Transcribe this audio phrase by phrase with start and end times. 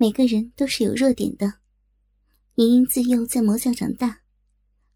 [0.00, 1.60] 每个人都是有弱点的。
[2.54, 4.22] 莹莹自幼在魔教长大，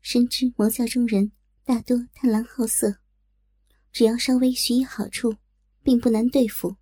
[0.01, 1.31] 深知魔教中人
[1.63, 3.01] 大多贪婪好色，
[3.93, 5.37] 只要稍微许以好处，
[5.83, 6.77] 并不难对付。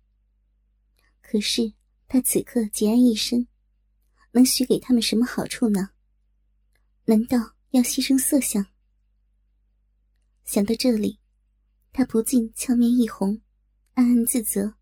[1.21, 1.73] 可是
[2.07, 3.45] 他此刻孑然一身，
[4.31, 5.89] 能许给他们什么好处呢？
[7.03, 8.65] 难道要牺牲色相？
[10.45, 11.19] 想到这里，
[11.91, 13.41] 她不禁俏面一红，
[13.95, 14.75] 暗暗自责。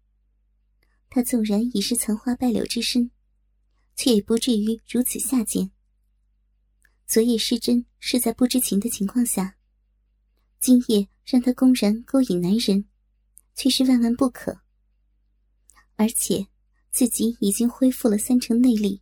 [1.10, 3.10] 她纵然已是残花败柳之身，
[3.96, 5.72] 却也不至于如此下贱。
[7.08, 9.58] 昨夜失贞是在不知情的情况下，
[10.60, 12.86] 今夜让他公然勾引男人，
[13.54, 14.62] 却是万万不可。
[15.98, 16.48] 而且
[16.90, 19.02] 自己已经恢复了三成内力，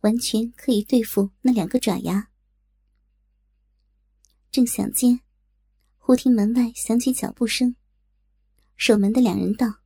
[0.00, 2.30] 完全可以对付那两个爪牙。
[4.50, 5.20] 正想间，
[5.98, 7.74] 忽听门外响起脚步声，
[8.76, 9.80] 守门的两人道：“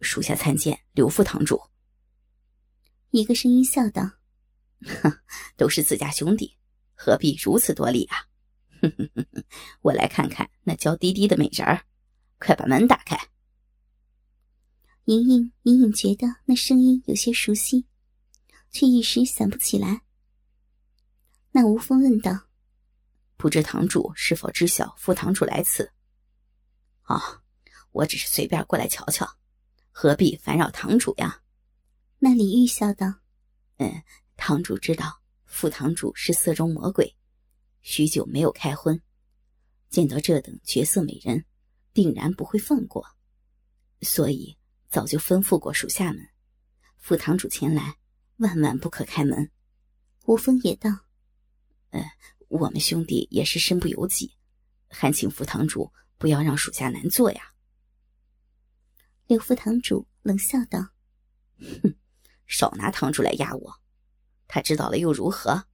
[0.00, 1.60] 属下参见刘副堂主。”
[3.16, 4.02] 一个声音笑道。
[4.82, 5.10] 哼，
[5.56, 6.58] 都是自家兄弟，
[6.94, 8.28] 何必如此多礼啊？
[8.82, 9.44] 哼哼哼哼，
[9.80, 11.86] 我来看看那娇滴滴的美人儿，
[12.38, 13.16] 快把门打开。
[15.06, 17.86] 莹莹隐隐觉得那声音有些熟悉，
[18.70, 20.02] 却一时想不起来。
[21.52, 22.48] 那吴峰问道
[23.38, 25.90] ：“不知堂主是否知晓副堂主来此
[27.08, 27.18] ？”“哦，
[27.92, 29.38] 我只是随便过来瞧瞧，
[29.90, 31.40] 何必烦扰堂主呀？”
[32.18, 33.20] 那李玉笑道
[33.78, 34.02] ：“嗯。”
[34.38, 37.16] 堂主知道副堂主是色中魔鬼，
[37.80, 39.00] 许久没有开荤，
[39.88, 41.46] 见到这等绝色美人，
[41.94, 43.16] 定然不会放过，
[44.02, 44.58] 所以
[44.90, 46.28] 早就吩咐过属下们，
[46.98, 47.96] 副堂主前来，
[48.36, 49.50] 万万不可开门。
[50.26, 50.90] 吴峰也道
[51.90, 52.04] ：“呃，
[52.48, 54.36] 我们兄弟也是身不由己，
[54.88, 57.54] 还请副堂主不要让属下难做呀。”
[59.26, 60.90] 刘副堂主冷笑道
[61.82, 61.94] ：“哼，
[62.46, 63.80] 少拿堂主来压我。”
[64.48, 65.66] 他知道了又如何？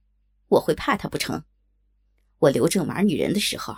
[0.47, 1.43] 我会怕他不成？
[2.39, 3.75] 我刘正玩女人的时候，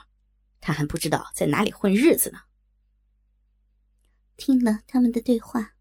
[0.62, 2.40] 他还不知道在哪里混日子呢。
[4.38, 5.76] 听了他们的对话，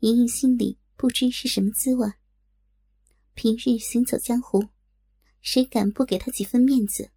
[0.00, 2.12] 莹莹心里不知是什么滋味。
[3.34, 4.68] 平日行走江湖，
[5.40, 7.10] 谁敢不给他几分面子？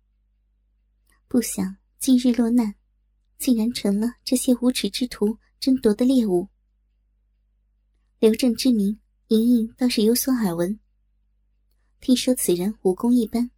[1.27, 2.75] 不想今日落难，
[3.37, 6.49] 竟然成了这些无耻之徒争夺的猎物。
[8.23, 10.79] 刘正之名，莹莹倒是有所耳闻。
[11.99, 13.51] 听说此人武功一般，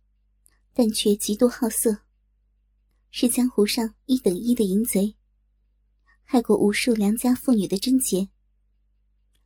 [0.74, 2.00] 但却极度好色，
[3.12, 5.16] 是江湖上一等一的淫贼，
[6.24, 8.28] 害过无数良家妇女的贞洁。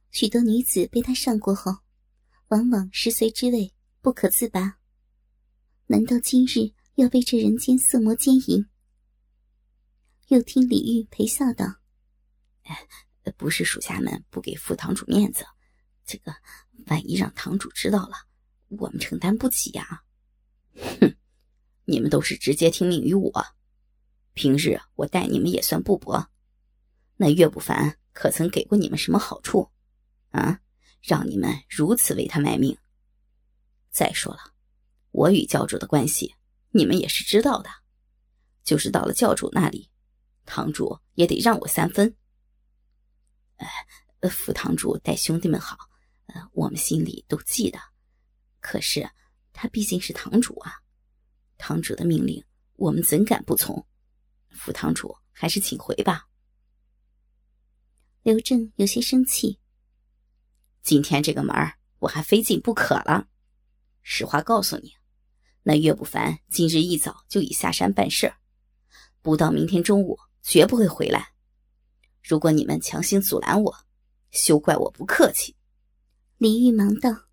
[0.09, 1.79] 许多女子被他上过后，
[2.47, 4.79] 往往食髓之味不可自拔。
[5.87, 8.65] 难道今日要被这人间色魔奸淫？
[10.29, 11.65] 又听李玉陪笑道
[13.37, 15.45] ：“不是属下们不给副堂主面子，
[16.05, 16.33] 这个
[16.87, 18.15] 万一让堂主知道了。”
[18.77, 20.03] 我们承担不起呀！
[20.75, 21.15] 哼，
[21.85, 23.31] 你们都是直接听命于我。
[24.35, 26.29] 平日我待你们也算不薄，
[27.17, 29.71] 那岳不凡可曾给过你们什么好处？
[30.29, 30.59] 啊，
[31.01, 32.77] 让你们如此为他卖命？
[33.89, 34.53] 再说了，
[35.09, 36.35] 我与教主的关系，
[36.69, 37.71] 你们也是知道的。
[38.63, 39.89] 就是到了教主那里，
[40.45, 42.15] 堂主也得让我三分。
[44.19, 45.77] 呃，副堂主待兄弟们好，
[46.27, 47.79] 呃，我们心里都记得。
[48.59, 49.09] 可是，
[49.53, 50.73] 他毕竟是堂主啊，
[51.57, 52.43] 堂主的命令
[52.75, 53.85] 我们怎敢不从？
[54.49, 56.27] 副堂主还是请回吧。
[58.23, 59.59] 刘正有些生气。
[60.81, 61.55] 今天这个门
[61.99, 63.27] 我还非进不可了。
[64.01, 64.93] 实话告诉你，
[65.63, 68.33] 那岳不凡今日一早就已下山办事
[69.21, 71.33] 不到明天中午绝不会回来。
[72.29, 73.75] 如果你们强行阻拦我，
[74.29, 75.55] 休怪我不客气。
[76.37, 77.25] 李玉忙道。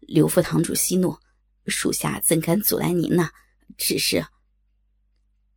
[0.00, 1.18] 刘副堂主息怒，
[1.66, 3.28] 属下怎敢阻拦您呢？
[3.76, 4.26] 只是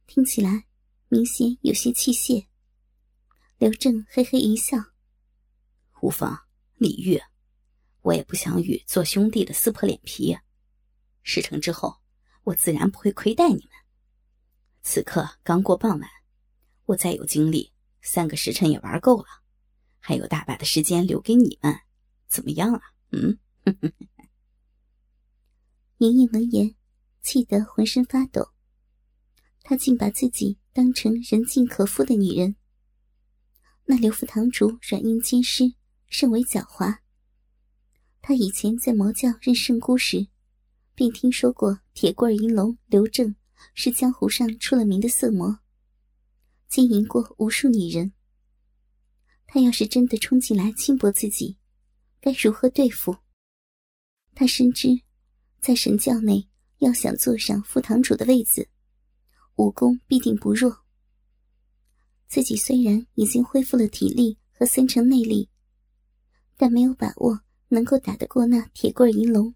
[0.06, 0.66] 听起来
[1.08, 2.48] 明显有些气泄。
[3.58, 4.78] 刘正嘿嘿一笑
[6.04, 6.38] ：“无妨、
[6.76, 7.22] 李玉，
[8.02, 10.38] 我也不想与做兄弟的撕破脸皮。
[11.24, 12.02] 事成之后，
[12.44, 13.70] 我自然不会亏待你们。
[14.84, 16.10] 此刻刚过傍晚，
[16.88, 17.72] 我再有精力，
[18.02, 19.26] 三个时辰也玩够了，
[20.00, 21.80] 还有大把的时间留给你们，
[22.28, 22.82] 怎么样啊？
[23.12, 23.38] 嗯？”
[26.00, 26.76] 莹莹闻言，
[27.22, 28.52] 气得浑身发抖。
[29.62, 32.56] 她竟把自己当成人尽可夫的女人。
[33.86, 35.76] 那刘副堂主软硬兼施，
[36.08, 36.98] 甚为狡猾。
[38.22, 40.28] 他以前在魔教任圣姑时，
[40.96, 43.36] 便听说过铁棍银龙刘正
[43.74, 45.60] 是江湖上出了名的色魔，
[46.72, 48.14] 经营过无数女人。
[49.46, 51.58] 他要是真的冲进来轻薄自己，
[52.22, 53.18] 该如何对付。
[54.34, 55.02] 他深知，
[55.60, 56.48] 在神教内，
[56.78, 58.70] 要想坐上副堂主的位子，
[59.58, 60.86] 武功必定不弱。
[62.30, 65.50] 自己虽然已经恢复了体力和三成内力，
[66.56, 69.54] 但没有把握能够打得过那铁棍银龙。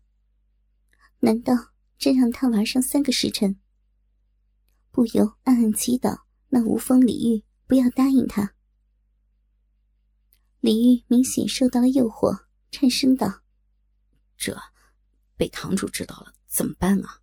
[1.19, 1.53] 难道
[1.97, 3.57] 真让他玩上三个时辰？
[4.91, 6.24] 不由暗暗祈祷
[6.55, 8.55] 那无风李玉不要答应他。
[10.61, 13.41] 李玉明显受到了诱惑，颤声道
[14.39, 14.57] ：“这
[15.35, 17.21] 被堂主知道了怎么办啊？”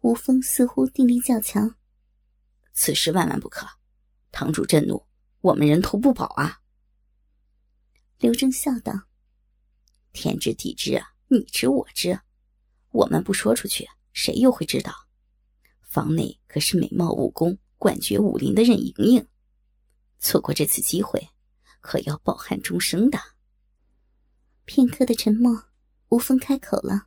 [0.00, 1.74] 吴风似乎定力较强
[2.74, 3.66] ：“此事万万不可，
[4.30, 5.06] 堂主震怒，
[5.40, 6.60] 我们人头不保啊！”
[8.20, 9.06] 刘正笑道
[10.12, 12.20] ：“天知地知啊，你知我知，
[12.90, 14.92] 我们不说出去，谁又会知道？
[15.80, 19.26] 房内可是美貌武功冠绝武林的任盈盈，
[20.20, 21.30] 错过这次机会。”
[21.82, 23.18] 可要抱憾终生的。
[24.66, 25.64] 片刻的沉默，
[26.10, 27.06] 吴峰开口了。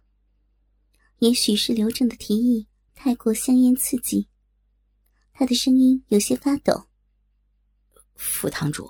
[1.20, 4.28] 也许是刘正的提议太过香艳刺激，
[5.32, 6.90] 他的声音有些发抖。
[8.16, 8.90] 副堂主，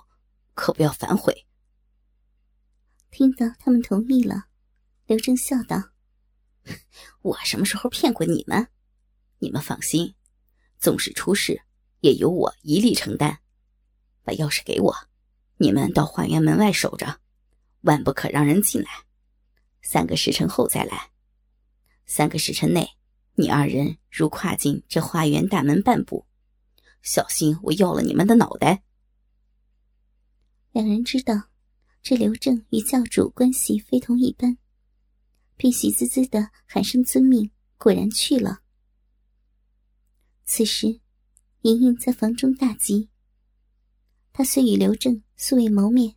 [0.53, 1.45] 可不要反悔。
[3.12, 4.45] 听到他们同意了，
[5.06, 5.91] 刘正笑道
[7.21, 8.69] ：“我什么时候骗过你们？
[9.39, 10.15] 你们放心，
[10.79, 11.62] 纵使出事，
[12.03, 13.39] 也由我一力承担。
[14.23, 14.95] 把钥匙给我。”
[15.57, 17.21] 你们到花园门外守着，
[17.81, 18.89] 万不可让人进来。
[19.81, 21.11] 三个时辰后再来。
[22.05, 22.89] 三个时辰内，
[23.35, 26.25] 你二人如跨进这花园大门半步，
[27.01, 28.83] 小心我要了你们的脑袋。
[30.71, 31.50] 两人知道
[32.01, 34.57] 这刘正与教主关系非同一般，
[35.55, 38.61] 便喜滋滋的喊声遵命，果然去了。
[40.44, 41.00] 此时，
[41.63, 43.10] 莹莹在房中大急。
[44.31, 45.21] 她虽与刘正。
[45.36, 46.15] 素未谋面，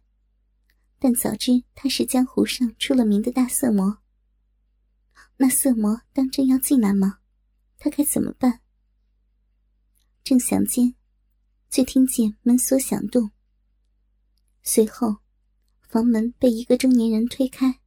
[1.01, 3.99] 但早知他是江湖上出了名的大色魔。
[5.39, 7.19] 那色魔当真要进来吗？
[7.77, 8.61] 他该怎么办？
[10.23, 10.95] 正想间，
[11.71, 13.33] 却听见门锁响动。
[14.63, 15.17] 随后，
[15.89, 17.81] 房门被一个中年人推开。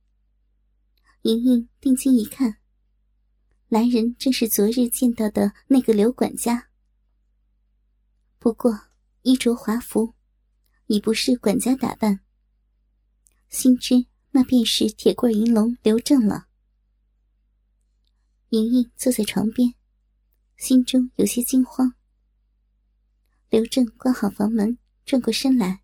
[1.22, 2.58] 莹莹定睛一看，
[3.70, 6.69] 来人正是昨日见到的那个刘管家。
[8.40, 8.88] 不过
[9.22, 10.16] 衣着华服。
[10.92, 12.22] 已不是管家打扮，
[13.48, 16.48] 心知那便是铁棍银龙刘正了。
[18.50, 19.76] 莹莹坐在床边，
[20.58, 21.94] 心中有些惊慌。
[23.50, 25.84] 刘正关好房门，转过身来，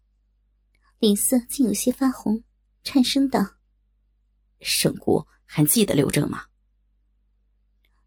[0.97, 2.43] 脸色竟有些发红，
[2.83, 3.57] 颤声道
[4.59, 6.47] ：“圣姑还记得刘正吗？”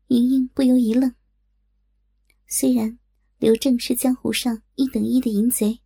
[0.09, 1.15] 莹莹不由一愣。
[2.49, 2.98] 虽然
[3.39, 5.81] 刘正是江湖上一等一的淫贼。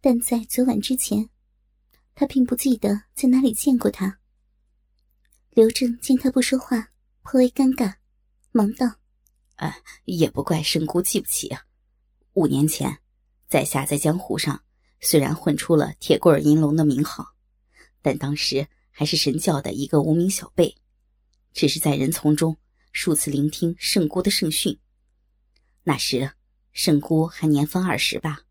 [0.00, 1.28] 但在昨晚之前，
[2.14, 4.18] 他并不记得在哪里见过他。
[5.50, 6.90] 刘正见他不说话，
[7.22, 7.96] 颇为尴尬，
[8.50, 8.86] 忙道
[9.56, 11.66] ：“啊，也不怪圣姑记不起啊。
[12.32, 12.98] 五年前，
[13.46, 14.62] 在下在江湖上
[15.00, 17.34] 虽然混出了铁棍银龙的名号，
[18.00, 20.74] 但当时还是神教的一个无名小辈，
[21.52, 22.56] 只是在人丛中
[22.92, 24.78] 数次聆听圣姑的圣训。
[25.82, 26.30] 那时，
[26.72, 28.42] 圣姑还年方二十吧。”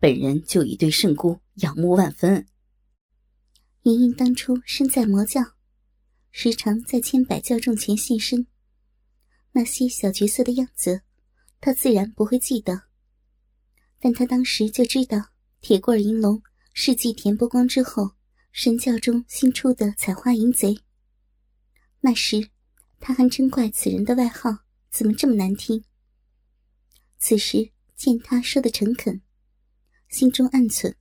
[0.00, 2.46] 本人就已对圣姑仰慕万分。
[3.84, 5.40] 莹莹当初身在魔教，
[6.30, 8.46] 时常在千百教众前现身，
[9.52, 11.02] 那些小角色的样子，
[11.60, 12.82] 她自然不会记得。
[13.98, 15.30] 但她当时就知道
[15.62, 16.42] 铁棍银龙
[16.74, 18.12] 是继田伯光之后
[18.52, 20.78] 神教中新出的采花淫贼。
[22.00, 22.50] 那时，
[23.00, 24.50] 她还真怪此人的外号
[24.90, 25.82] 怎么这么难听。
[27.26, 29.22] 此时见他说的诚恳。
[30.10, 30.92] 心中暗忖，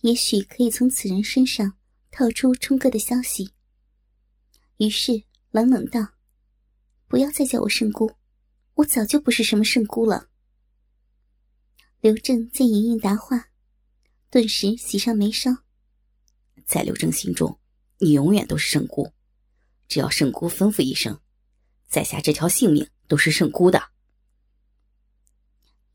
[0.00, 1.76] 也许可以从此人身上
[2.10, 3.52] 套出冲哥的消息。
[4.78, 6.14] 于是冷冷道
[7.06, 8.12] ：“不要再叫我圣姑，
[8.76, 10.30] 我早就不是什么圣姑了。”
[12.00, 13.50] 刘正见莹莹答话，
[14.30, 15.64] 顿时喜上眉梢。
[16.64, 17.60] 在刘正心中，
[17.98, 19.12] 你永远都是圣姑，
[19.86, 21.20] 只要圣姑吩咐一声，
[21.90, 23.92] 在下这条性命都是圣姑的。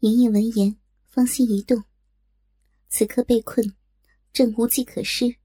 [0.02, 0.78] 莹莹闻言，
[1.08, 1.84] 芳心一动。
[2.88, 3.76] 此刻被困，
[4.32, 5.38] 正无计可施。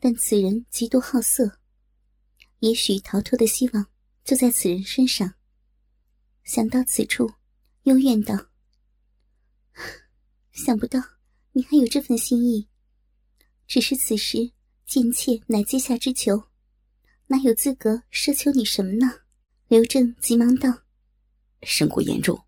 [0.00, 1.58] 但此人极度好色，
[2.60, 3.86] 也许逃脱的希望
[4.24, 5.34] 就在此人身上。
[6.44, 7.30] 想到此处，
[7.82, 8.34] 幽怨道
[10.52, 10.98] ：“想不到
[11.52, 12.66] 你还有这份心意。
[13.66, 14.50] 只是此时
[14.86, 16.44] 贱妾乃阶下之囚，
[17.26, 19.20] 哪有资格奢求你什么呢？”
[19.68, 20.84] 刘正急忙道
[21.62, 22.42] ：“圣姑言重，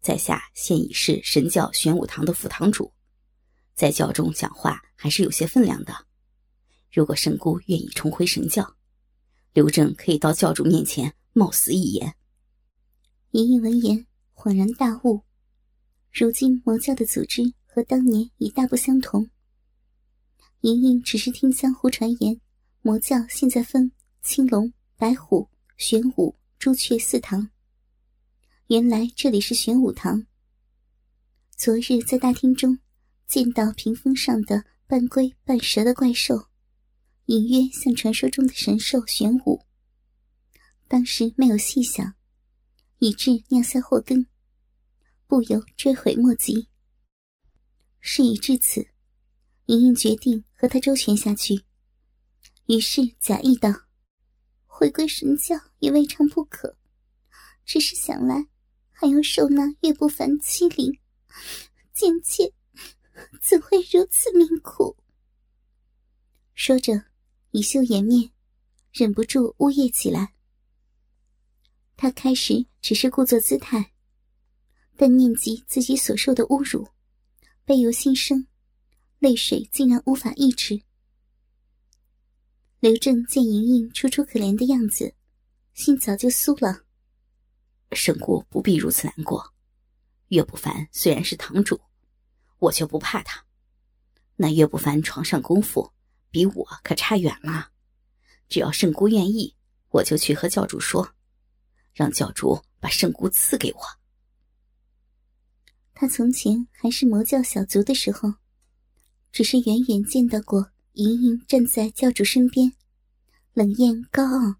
[0.00, 2.92] 在下现已是神教玄武堂的副堂主。”
[3.74, 5.94] 在教中讲话还是有些分量的，
[6.92, 8.76] 如果圣姑愿意重回神教，
[9.54, 12.14] 刘正可以到教主面前冒死一言。
[13.30, 15.22] 莹莹闻言恍然大悟，
[16.12, 19.30] 如今魔教的组织和当年已大不相同。
[20.60, 22.38] 莹莹只是听江湖传言，
[22.82, 23.90] 魔教现在分
[24.20, 27.48] 青龙、白虎、玄武、朱雀四堂。
[28.70, 30.28] 原来这里是玄武堂。
[31.56, 32.78] 昨日在大厅中
[33.26, 36.46] 见到屏风上的半龟半蛇的怪兽。
[37.24, 39.66] 隐约像传说中的神兽玄武。
[40.86, 42.14] 当时没有细想，
[43.00, 44.24] 以致酿下祸根，
[45.26, 46.68] 不由追悔莫及。
[47.98, 48.86] 事已至此，
[49.66, 51.64] 莹莹决定和他周旋下去，
[52.66, 53.68] 于是假意道
[54.64, 56.76] ：“回归神教也未尝不可，
[57.64, 58.46] 只是想来
[59.00, 60.92] 还要受那岳不凡欺凌，
[61.94, 62.52] 贱妾
[63.40, 64.94] 怎会如此命苦？”
[66.54, 67.04] 说着。
[67.52, 68.30] 以羞掩面，
[68.92, 70.34] 忍不住呜咽起来。
[71.96, 73.92] 他开始只是故作姿态，
[74.96, 76.86] 但念及自己所受的侮辱，
[77.64, 78.46] 悲由心生，
[79.18, 80.80] 泪水竟然无法抑制。
[82.78, 85.12] 刘正见莹莹楚楚可怜的样子，
[85.74, 86.84] 心早就酥了。
[87.92, 89.52] 圣姑不必如此难过，
[90.28, 91.80] 岳不凡虽然是堂主，
[92.58, 93.44] 我就不怕他。
[94.36, 95.92] 那岳不凡床上功夫。
[96.32, 97.72] 比我可差远了，
[98.48, 99.56] 只要圣姑愿意，
[99.88, 101.12] 我就去和教主说，
[101.92, 103.80] 让教主把圣姑赐给我。
[105.92, 108.34] 他从前还是魔教小卒的时候，
[109.32, 112.72] 只是远远见到过莹莹站在教主身边，
[113.52, 114.54] 冷艳高傲，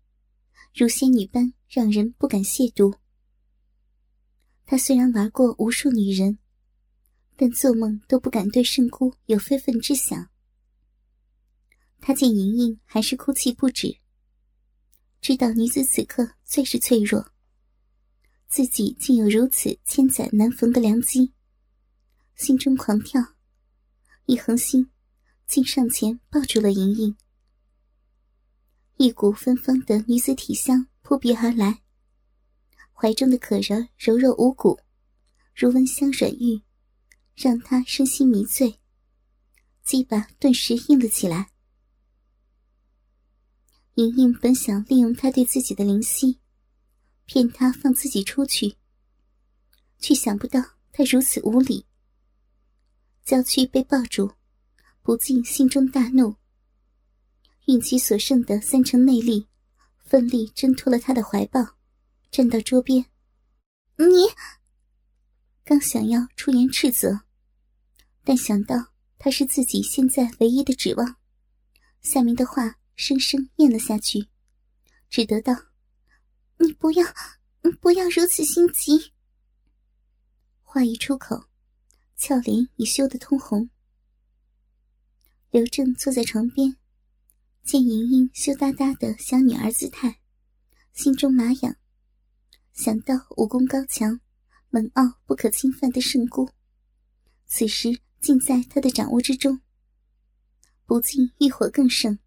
[0.74, 2.96] 如仙女般，让人不敢亵渎。
[4.70, 6.38] 他虽然玩过无数女人，
[7.34, 10.30] 但做梦都不敢对圣姑有非分之想。
[11.98, 13.98] 他见莹莹还是哭泣不止，
[15.20, 17.32] 知道女子此刻最是脆弱，
[18.46, 21.32] 自己竟有如此千载难逢的良机，
[22.36, 23.20] 心中狂跳，
[24.26, 24.88] 一横心，
[25.48, 27.16] 竟上前抱住了莹莹。
[28.98, 31.82] 一股芬芳的女子体香扑鼻而来，
[33.00, 34.78] 怀中的可人柔弱无骨，
[35.54, 36.60] 如温香软玉，
[37.34, 38.78] 让他身心迷醉，
[39.82, 41.50] 鸡巴顿时硬了起来。
[43.94, 46.40] 莹莹本想利用他对自己的灵犀，
[47.24, 48.76] 骗他放自己出去，
[49.98, 50.60] 却想不到
[50.92, 51.86] 他如此无礼。
[53.24, 54.32] 娇躯被抱住，
[55.00, 56.36] 不禁心中大怒，
[57.64, 59.48] 运起所剩的三成内力，
[60.04, 61.79] 奋力挣脱了他的怀抱，
[62.30, 63.06] 站到桌边。
[63.96, 64.06] 你
[65.64, 67.20] 刚想要出言斥责，
[68.24, 71.16] 但想到他是自己现在唯一的指望，
[72.00, 72.76] 下面的话。
[72.96, 74.28] 生生咽了下去，
[75.08, 75.54] 只得道
[76.60, 77.02] ：“你不要，
[77.80, 79.14] 不要如此心急。”
[80.60, 81.46] 话一出口，
[82.14, 83.70] 俏脸已羞得通红。
[85.50, 86.76] 刘正坐在床边，
[87.64, 90.20] 见莹莹羞答答的小女儿姿态，
[90.92, 91.74] 心中麻痒，
[92.82, 94.18] 想到武功高强、
[94.70, 96.48] 冷傲不可侵犯的圣姑，
[97.44, 99.60] 此时尽在他的掌握之中，
[100.86, 102.18] 不禁欲火更盛。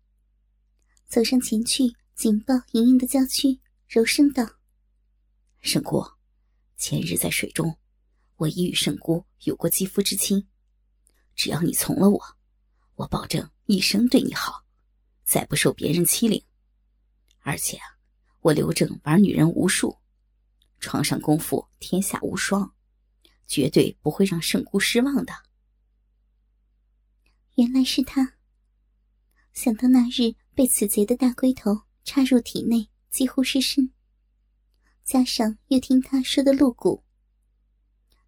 [1.08, 4.48] 走上前去，紧抱莹莹的娇躯，柔声道
[5.60, 6.06] ：“圣姑，
[6.78, 7.76] 前日在水中，
[8.36, 10.48] 我已与圣姑有过肌肤之亲。
[11.34, 12.22] 只要你从了我，
[12.94, 14.64] 我保证一生对你好，
[15.24, 16.40] 再不受别人欺凌。
[17.40, 17.80] 而且，
[18.42, 19.98] 我刘正玩女人无数，
[20.84, 22.76] 床上功夫天下无双，
[23.48, 25.34] 绝对不会让圣姑失望的。”
[27.56, 28.34] 原来是他。
[29.54, 30.36] 想到那日。
[30.56, 33.92] 被此贼的大龟头插入体内，几乎失身。
[35.04, 37.04] 加上又听他说的露骨，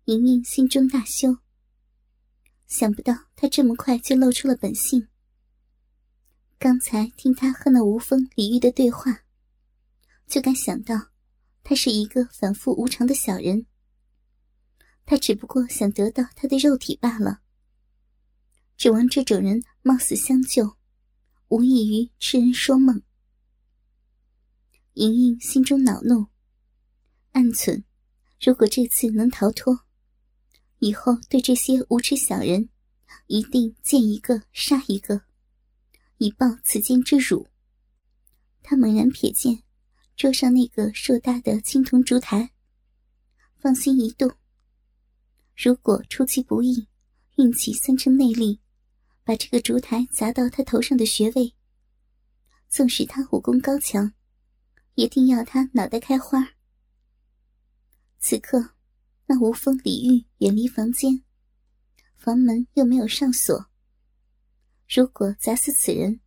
[0.05, 1.37] 莹莹心中大羞。
[2.65, 5.07] 想不到他这么快就露出了本性。
[6.57, 9.21] 刚才听他和那无风李玉的对话，
[10.25, 11.11] 就敢想到
[11.65, 13.65] 他是一个反复无常的小人。
[15.03, 17.41] 他只不过想得到他的肉体罢了。
[18.77, 20.77] 指望这种人冒死相救。
[21.47, 23.01] 无异于痴人说梦。
[24.93, 26.27] 莹莹心中恼怒，
[27.31, 27.83] 暗忖：
[28.41, 29.81] 如果这次能逃脱，
[30.79, 32.69] 以后对这些无耻小人，
[33.27, 35.21] 一定见一个杀一个，
[36.17, 37.47] 以报此间之辱。
[38.63, 39.61] 他猛然瞥见
[40.15, 42.51] 桌上那个硕大的青铜烛台，
[43.57, 44.31] 芳心一动。
[45.55, 46.87] 如果出其不意，
[47.35, 48.59] 运起三成内力。
[49.25, 51.55] 把这个烛台砸到他头上的穴位
[52.69, 54.13] 纵使他武功高强，
[54.93, 56.53] 也定要他脑袋开花。
[58.19, 58.75] 此刻，
[59.25, 61.23] 那无风李玉远离房间，
[62.15, 63.65] 房门又没有上锁。
[64.87, 66.19] 如果砸死此人，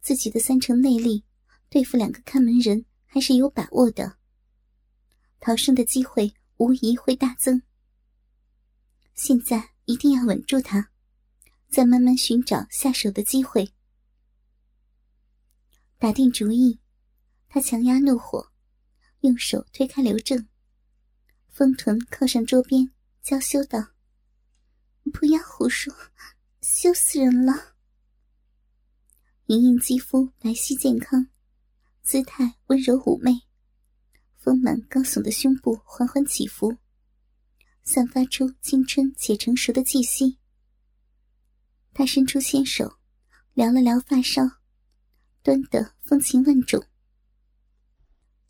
[0.00, 1.24] 自己的三成内力
[1.68, 4.18] 对付两个看门人还是有把握的，
[5.38, 7.62] 逃生的机会无疑会大增。
[9.14, 10.90] 现在一定要稳住他，
[11.68, 13.72] 再慢慢寻找下手的机会。
[15.96, 16.80] 打定主意，
[17.48, 18.50] 他强压怒火，
[19.20, 20.48] 用手推开刘正，
[21.50, 22.90] 丰臀靠上桌边，
[23.22, 23.92] 娇羞道
[25.14, 25.94] ：“不要胡说，
[26.62, 27.76] 羞死人了。”
[29.46, 31.28] 莹莹肌肤白皙健康，
[32.04, 33.32] 姿态温柔妩媚，
[34.36, 36.76] 丰满高耸的胸部缓缓起伏。
[37.82, 40.38] 散发出青春且成熟的气息。
[41.94, 42.98] 他伸出纤手，
[43.54, 44.58] 撩了撩发梢，
[45.42, 46.84] 端得风情万种。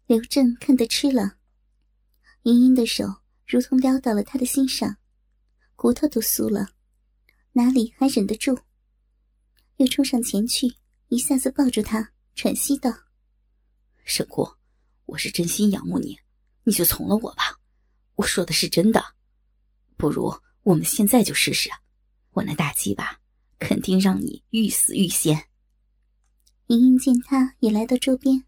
[0.06, 1.37] 刘正看得吃了，
[2.42, 4.96] 莹莹的手如同撩到了他的心上，
[5.76, 6.70] 骨头都酥了，
[7.52, 8.61] 哪里还忍得住？
[9.76, 10.75] 又冲上前去，
[11.06, 12.90] 一下子抱住他，喘息道
[14.04, 14.46] ：“沈姑，
[15.06, 16.18] 我是真心仰慕你，
[16.62, 17.58] 你就从了我吧，
[18.14, 19.02] 我说的是真的。”
[19.96, 20.32] 不如
[20.62, 21.70] 我们现在就试试，
[22.32, 23.18] 我那大鸡巴
[23.58, 25.49] 肯定让你欲死欲仙。
[26.66, 28.44] 莹莹见他也来到桌边，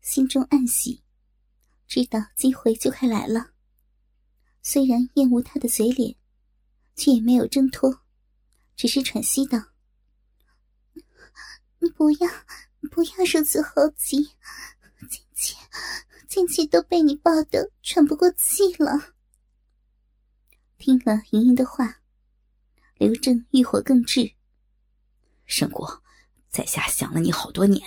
[0.00, 1.02] 心中暗喜，
[1.86, 3.52] 知道机会就快来了。
[4.62, 6.14] 虽然厌恶他的嘴脸，
[6.96, 8.02] 却也没有挣脱，
[8.76, 9.58] 只是喘息道
[11.80, 12.28] ：“你不要，
[12.90, 14.30] 不要如此猴急，
[16.28, 19.14] 姐姐，姐姐都被你抱得喘不过气了。”
[20.78, 22.00] 听了莹莹的话，
[22.96, 24.34] 刘正欲火更炽。
[25.46, 26.02] 沈国，
[26.48, 27.82] 在下想了你好多年，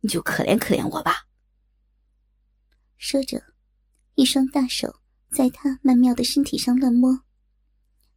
[0.00, 1.26] 你就可怜可怜我吧。
[2.96, 3.54] 说着，
[4.14, 7.24] 一双大手在他曼妙的身体上乱摸，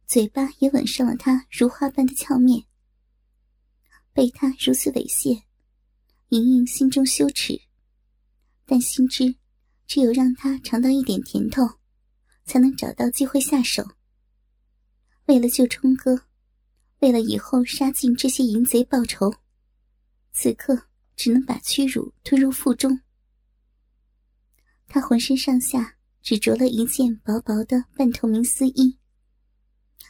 [0.06, 2.66] 嘴巴也吻上了他如花般的俏面。
[4.12, 5.42] 被他如此猥亵，
[6.28, 7.60] 莹莹心中羞耻，
[8.66, 9.36] 但心知
[9.86, 11.62] 只有让他尝到一点甜头，
[12.44, 13.84] 才能找到机会下手。
[15.26, 16.26] 为了救冲哥，
[17.00, 19.34] 为了以后杀尽这些淫贼报仇，
[20.32, 23.00] 此刻只能把屈辱吞入腹中。
[24.86, 28.98] 他浑身上下只着了一件薄薄的半透明丝衣，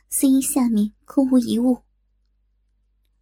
[0.08, 1.82] 丝衣下面空无一物。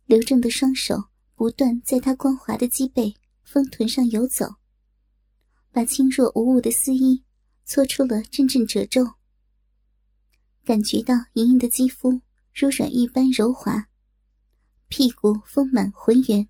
[0.07, 3.15] 刘正的双手不断在他光滑的脊背、
[3.45, 4.57] 丰臀上游走，
[5.73, 7.25] 把轻若无物的丝衣
[7.65, 9.15] 搓出了阵阵褶皱。
[10.65, 12.21] 感觉到莹莹的肌肤
[12.55, 13.89] 如软玉般柔滑，
[14.89, 16.47] 屁股丰满浑圆。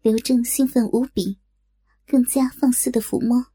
[0.00, 1.38] 刘正兴奋无比，
[2.06, 3.46] 更加放肆的抚摸。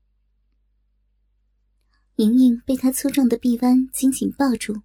[2.17, 4.81] 莹莹被他粗壮的臂弯紧紧抱住，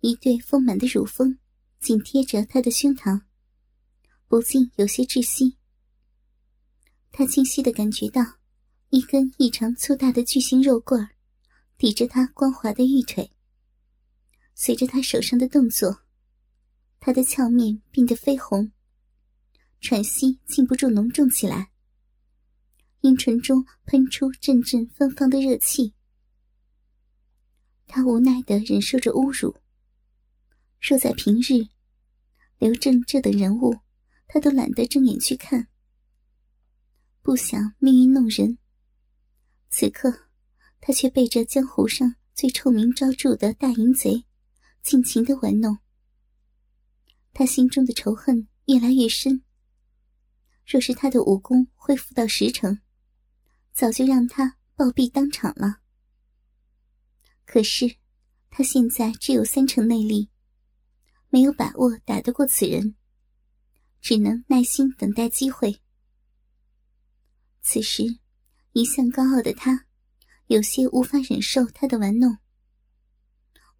[0.00, 1.38] 一对丰满的乳峰
[1.78, 3.22] 紧贴着他的胸膛，
[4.26, 5.56] 不禁有些窒息。
[7.18, 8.20] 他清晰的感觉到
[8.90, 11.08] 一根异常粗大的巨型肉棍。
[11.78, 13.30] 抵着他光滑的玉腿，
[14.54, 16.02] 随着他手上的动作，
[17.00, 18.70] 他的俏面变得绯红，
[19.80, 21.70] 喘息禁不住浓重起来，
[23.00, 25.94] 阴唇中喷出阵阵芬芳的热气。
[27.86, 29.56] 他无奈的忍受着侮辱。
[30.80, 31.68] 若在平日，
[32.58, 33.76] 刘正这等人物，
[34.28, 35.68] 他都懒得睁眼去看。
[37.26, 38.56] 不想命运弄人，
[39.68, 40.28] 此刻。
[40.80, 44.24] 他却被这江湖上最臭名昭著的大淫贼
[44.80, 45.76] 尽情的玩弄，
[47.34, 49.42] 他心中的仇恨越来越深。
[50.64, 52.78] 若是他的武功恢复到十成，
[53.72, 55.80] 早就让他暴毙当场了。
[57.44, 57.96] 可是
[58.50, 60.30] 他现在只有三成内力，
[61.28, 62.94] 没有把握打得过此人，
[64.00, 65.80] 只能耐心等待机会。
[67.68, 68.04] 此时，
[68.74, 69.86] 一向高傲的他。
[70.46, 72.38] 有些无法忍受他的玩弄，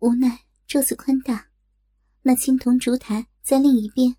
[0.00, 1.50] 无奈桌子宽大，
[2.22, 4.16] 那青铜烛台在另一边，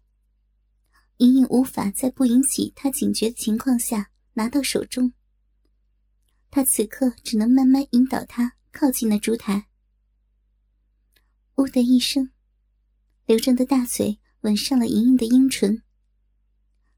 [1.18, 5.12] 莹莹无法在不引起他警觉的情况下拿到手中。
[6.50, 9.68] 他此刻只能慢慢引导他靠近那烛台。
[11.56, 12.32] 呜的一声，
[13.26, 15.84] 刘正的大嘴吻上了莹莹的阴唇，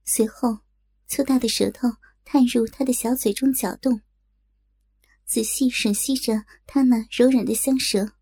[0.05, 0.59] 随后
[1.07, 1.89] 粗大的舌头
[2.31, 4.01] 探入他的小嘴中搅动。
[5.25, 8.13] 仔细吮吸着他那柔软的香舌，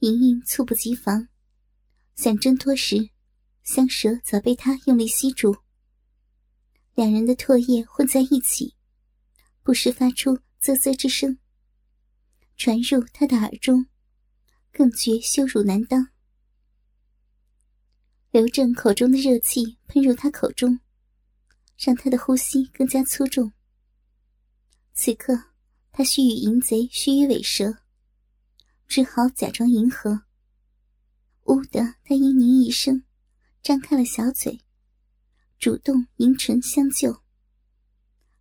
[0.00, 1.28] 莹莹猝不及防，
[2.16, 3.10] 想挣脱时，
[3.62, 5.56] 香舌早被他用力吸住。
[6.96, 8.74] 两人的唾液混在一起，
[9.62, 11.38] 不时发出啧啧之声，
[12.56, 13.86] 传入他的耳中，
[14.72, 16.08] 更觉羞辱难当。
[18.32, 20.80] 刘正口中的热气喷入他口中，
[21.76, 23.52] 让他的呼吸更加粗重。
[24.94, 25.38] 此刻，
[25.92, 27.78] 他须与淫贼虚与委蛇，
[28.86, 30.22] 只好假装迎合。
[31.44, 33.04] 呜的，他嘤咛一声，
[33.62, 34.60] 张开了小嘴，
[35.58, 37.22] 主动迎唇相救。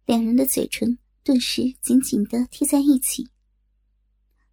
[0.06, 3.30] 两人的嘴唇顿时紧紧的贴在一起，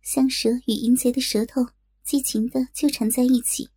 [0.02, 1.66] 香舌与淫贼的舌头
[2.02, 3.70] 激情的纠缠在一起。